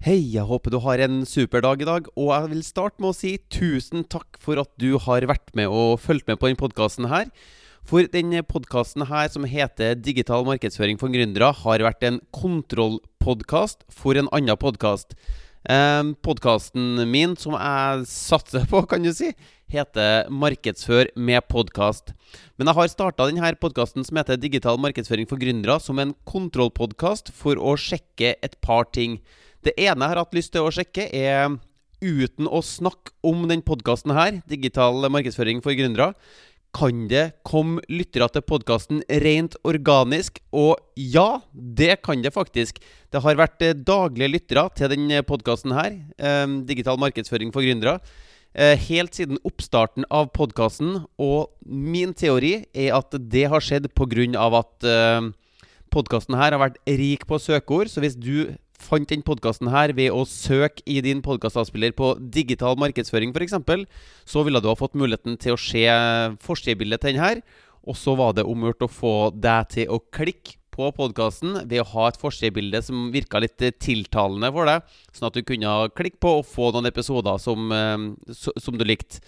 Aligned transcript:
Hei, 0.00 0.16
jeg 0.32 0.48
håper 0.48 0.72
du 0.72 0.78
har 0.80 0.96
en 1.04 1.26
super 1.28 1.60
dag 1.60 1.82
i 1.84 1.84
dag, 1.84 2.06
og 2.16 2.30
jeg 2.32 2.48
vil 2.54 2.62
starte 2.64 3.02
med 3.04 3.10
å 3.10 3.16
si 3.18 3.34
tusen 3.52 4.06
takk 4.08 4.38
for 4.40 4.56
at 4.62 4.70
du 4.80 4.94
har 4.96 5.26
vært 5.28 5.50
med 5.52 5.68
og 5.68 5.98
fulgt 6.00 6.24
med 6.24 6.38
på 6.40 6.48
denne 6.48 6.56
podkasten 6.56 7.10
her. 7.10 7.26
For 7.84 8.08
denne 8.08 8.40
podkasten 8.48 9.04
her, 9.10 9.28
som 9.28 9.44
heter 9.44 9.98
Digital 10.00 10.46
markedsføring 10.48 10.96
for 10.96 11.12
gründere, 11.12 11.50
har 11.52 11.84
vært 11.84 12.06
en 12.08 12.16
kontrollpodkast 12.32 13.84
for 13.92 14.16
en 14.16 14.30
annen 14.32 14.56
podkast. 14.56 15.12
Eh, 15.68 16.14
podkasten 16.24 17.04
min, 17.04 17.36
som 17.36 17.58
jeg 17.60 18.08
satser 18.08 18.64
på, 18.72 18.80
kan 18.88 19.04
du 19.04 19.12
si, 19.12 19.34
heter 19.68 20.32
Markedsfør 20.32 21.12
med 21.20 21.44
podkast. 21.52 22.14
Men 22.56 22.72
jeg 22.72 22.78
har 22.80 22.88
starta 22.94 23.28
denne 23.28 23.52
podkasten 23.60 24.08
som 24.08 24.16
heter 24.16 24.40
Digital 24.40 24.80
markedsføring 24.80 25.28
for 25.28 25.36
gründere, 25.36 25.76
som 25.76 26.00
en 26.00 26.16
kontrollpodkast 26.24 27.34
for 27.36 27.60
å 27.60 27.76
sjekke 27.76 28.32
et 28.40 28.56
par 28.64 28.88
ting. 28.96 29.20
Det 29.60 29.74
ene 29.76 30.06
jeg 30.06 30.08
har 30.14 30.22
hatt 30.22 30.36
lyst 30.36 30.54
til 30.54 30.64
å 30.64 30.72
sjekke, 30.72 31.10
er 31.12 31.58
uten 32.00 32.46
å 32.48 32.62
snakke 32.64 33.12
om 33.26 33.44
den 33.50 33.60
podkasten 33.60 34.14
her, 34.16 34.38
digital 34.48 35.04
markedsføring 35.12 35.60
for 35.60 35.76
gründere, 35.76 36.14
kan 36.72 37.08
det 37.10 37.24
komme 37.44 37.82
lyttere 37.90 38.28
til 38.30 38.44
podkasten 38.46 39.02
rent 39.24 39.56
organisk? 39.66 40.38
Og 40.54 40.78
ja, 40.94 41.42
det 41.52 41.98
kan 42.06 42.22
det 42.22 42.30
faktisk. 42.32 42.78
Det 43.10 43.20
har 43.24 43.36
vært 43.36 43.64
eh, 43.66 43.74
daglige 43.74 44.30
lyttere 44.36 44.64
til 44.78 44.92
denne 44.92 45.20
podkasten 45.26 45.74
her, 45.74 45.98
eh, 46.22 46.46
digital 46.70 47.00
markedsføring 47.02 47.50
for 47.52 47.66
gründere, 47.66 47.98
eh, 48.54 48.78
helt 48.86 49.18
siden 49.18 49.42
oppstarten 49.44 50.06
av 50.08 50.30
podkasten. 50.32 51.02
Og 51.18 51.50
min 51.66 52.14
teori 52.14 52.64
er 52.72 52.94
at 52.96 53.18
det 53.18 53.48
har 53.50 53.60
skjedd 53.60 53.90
pga. 53.92 54.48
at 54.62 54.88
eh, 54.88 55.30
podkasten 55.90 56.38
her 56.38 56.54
har 56.54 56.70
vært 56.70 56.80
rik 56.86 57.26
på 57.26 57.36
søkeord. 57.36 57.90
Så 57.90 58.00
hvis 58.00 58.14
du 58.16 58.56
fant 58.90 59.10
den 59.10 59.22
podkasten 59.26 59.70
her 59.70 59.94
ved 59.96 60.10
å 60.14 60.24
søke 60.28 60.82
i 60.90 60.98
din 61.04 61.22
podkastavspiller 61.24 61.94
på 61.96 62.12
digital 62.34 62.78
markedsføring 62.80 63.34
f.eks., 63.34 63.58
så 64.26 64.44
ville 64.46 64.62
du 64.62 64.70
ha 64.70 64.78
fått 64.78 64.98
muligheten 64.98 65.38
til 65.40 65.54
å 65.54 65.60
se 65.60 65.84
forsidebildet 66.42 67.04
til 67.04 67.14
den 67.14 67.22
her. 67.22 67.42
Og 67.86 67.96
så 67.96 68.16
var 68.18 68.34
det 68.36 68.44
om 68.44 68.66
å 68.68 68.90
få 68.90 69.14
deg 69.32 69.70
til 69.72 69.94
å 69.94 70.00
klikke 70.12 70.58
på 70.70 70.90
podkasten 70.96 71.62
ved 71.68 71.82
å 71.82 71.88
ha 71.92 72.08
et 72.08 72.18
forsidebilde 72.20 72.82
som 72.86 73.08
virka 73.14 73.40
litt 73.42 73.62
tiltalende 73.82 74.52
for 74.54 74.70
deg, 74.70 74.84
sånn 75.12 75.28
at 75.30 75.38
du 75.38 75.42
kunne 75.46 75.76
klikke 75.98 76.20
på 76.22 76.36
og 76.40 76.46
få 76.48 76.70
noen 76.74 76.90
episoder 76.90 77.40
som, 77.42 77.72
eh, 77.74 78.06
som 78.34 78.78
du 78.78 78.84
likte. 78.86 79.20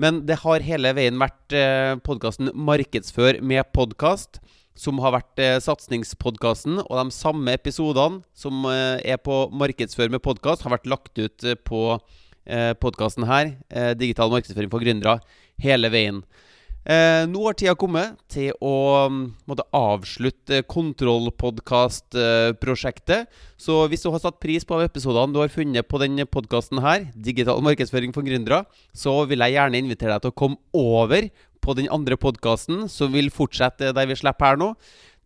Men 0.00 0.22
det 0.24 0.40
har 0.44 0.64
hele 0.64 0.94
veien 0.96 1.18
vært 1.20 1.52
eh, 1.52 1.94
podkasten 2.00 2.52
Markedsfør 2.54 3.42
med 3.44 3.68
podkast 3.76 4.40
som 4.80 5.00
har 5.04 5.12
vært 5.18 5.42
eh, 5.42 5.58
satsingspodkasten. 5.60 6.80
Og 6.86 6.94
de 6.96 7.10
samme 7.14 7.52
episodene 7.56 8.22
som 8.36 8.64
eh, 8.70 8.98
er 9.12 9.18
på 9.20 9.48
Markedsfør 9.52 10.10
med 10.12 10.24
podkast, 10.24 10.62
har 10.64 10.72
vært 10.78 10.90
lagt 10.90 11.18
ut 11.20 11.44
eh, 11.44 11.58
på 11.58 11.98
eh, 12.46 12.72
podkasten 12.80 13.24
her, 13.28 13.46
eh, 13.68 13.92
Digital 13.98 14.30
markedsføring 14.32 14.72
for 14.72 14.80
gründere, 14.84 15.20
hele 15.60 15.88
veien. 15.92 16.24
Eh, 16.80 17.28
nå 17.28 17.42
har 17.44 17.52
tida 17.60 17.76
kommet 17.76 18.16
til 18.32 18.56
å 18.64 19.04
mm, 19.12 19.44
måtte 19.50 19.68
avslutte 19.76 20.62
kontrollpodkastprosjektet. 20.64 23.28
Så 23.60 23.84
hvis 23.92 24.00
du 24.00 24.08
har 24.14 24.22
satt 24.22 24.40
pris 24.40 24.64
på 24.64 24.80
episodene 24.80 25.28
du 25.34 25.42
har 25.42 25.52
funnet 25.52 25.84
på 25.84 26.00
denne 26.00 26.24
podkasten 26.24 26.80
her, 26.80 27.12
Digital 27.12 27.60
markedsføring 27.66 28.16
for 28.16 28.24
gründere, 28.24 28.64
så 28.96 29.28
vil 29.28 29.44
jeg 29.44 29.52
gjerne 29.58 29.76
invitere 29.84 30.16
deg 30.16 30.24
til 30.24 30.32
å 30.32 30.40
komme 30.40 30.56
over 30.72 31.28
på 31.60 31.76
den 31.78 31.88
andre 31.92 32.16
podkasten, 32.20 32.88
som 32.88 33.12
vil 33.14 33.30
fortsette 33.32 33.92
der 33.96 34.08
vi 34.10 34.18
slipper 34.18 34.52
her 34.52 34.60
nå. 34.60 34.74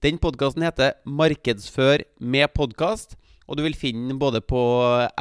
Den 0.05 0.19
podkasten 0.21 0.65
heter 0.67 0.97
Markedsfør 1.09 2.05
med 2.21 2.51
podkast. 2.53 3.15
Og 3.45 3.59
du 3.59 3.63
vil 3.67 3.77
finne 3.77 4.09
den 4.09 4.19
både 4.21 4.41
på 4.41 4.59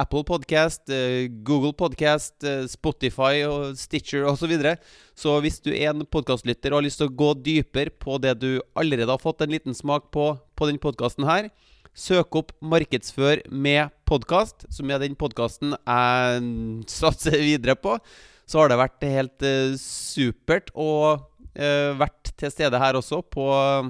Apple 0.00 0.24
Podcast, 0.24 0.88
eh, 0.88 1.28
Google 1.44 1.74
Podcast, 1.76 2.36
eh, 2.44 2.64
Spotify, 2.68 3.44
og 3.44 3.76
Stitcher 3.76 4.24
osv. 4.24 4.38
Så, 4.44 4.48
videre. 4.48 4.76
så 5.14 5.40
hvis 5.44 5.60
du 5.60 5.70
er 5.72 5.90
en 5.90 6.06
podkastlytter 6.06 6.72
og 6.72 6.80
har 6.80 6.86
lyst 6.86 7.02
til 7.02 7.10
å 7.10 7.16
gå 7.16 7.34
dypere 7.44 7.92
på 7.92 8.16
det 8.20 8.38
du 8.40 8.62
allerede 8.74 9.12
har 9.12 9.20
fått 9.20 9.44
en 9.44 9.52
liten 9.52 9.74
smak 9.76 10.10
på 10.10 10.38
på 10.56 10.66
denne 10.68 10.78
podkasten 10.78 11.26
her, 11.26 11.50
søk 11.94 12.34
opp 12.36 12.52
'Markedsfør 12.62 13.50
med 13.50 13.90
podkast', 14.06 14.66
som 14.70 14.90
er 14.90 14.98
den 14.98 15.16
podkasten 15.16 15.74
jeg 15.74 16.86
satser 16.86 17.38
videre 17.38 17.74
på 17.74 17.98
så 18.46 18.60
har 18.60 18.68
det 18.70 18.76
vært 18.80 19.04
helt 19.08 19.42
eh, 19.46 19.74
supert 19.80 20.70
å 20.76 21.16
uh, 21.16 21.98
vært 22.00 22.32
til 22.38 22.50
stede 22.52 22.78
her 22.80 22.94
også 22.98 23.22
på 23.32 23.44
uh, 23.48 23.84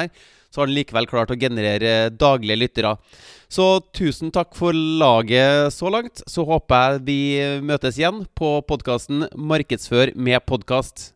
Så 0.53 0.61
har 0.61 0.69
den 0.69 0.77
likevel 0.77 1.09
klart 1.09 1.33
å 1.33 1.39
generere 1.41 2.13
daglige 2.13 2.61
lyttere. 2.61 2.93
Så 3.49 3.81
tusen 3.97 4.31
takk 4.35 4.53
for 4.59 4.77
laget 4.77 5.73
så 5.73 5.89
langt. 5.89 6.21
Så 6.29 6.45
håper 6.45 7.01
jeg 7.01 7.03
vi 7.09 7.19
møtes 7.65 7.99
igjen 7.99 8.27
på 8.37 8.59
podkasten 8.69 9.27
Markedsfør 9.35 10.13
med 10.15 10.45
podkast. 10.45 11.15